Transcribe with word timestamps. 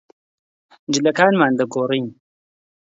جلەکانمان 0.93 1.53
دەگۆڕین. 1.59 2.07